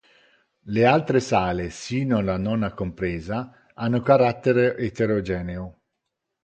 Le 0.63 0.83
altre 0.85 1.19
sale, 1.19 1.69
sino 1.69 2.17
alla 2.17 2.35
nona 2.35 2.73
compresa, 2.73 3.67
hanno 3.75 4.01
carattere 4.01 4.75
eterogeneo. 4.77 5.81